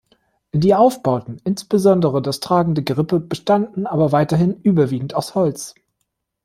Die 0.51 0.73
Aufbauten, 0.73 1.39
insbesondere 1.43 2.23
das 2.23 2.39
tragenden 2.39 2.83
Gerippe, 2.85 3.19
bestanden 3.19 3.85
aber 3.85 4.11
weiterhin 4.11 4.59
überwiegend 4.63 5.13
aus 5.13 5.35
Holz. 5.35 5.75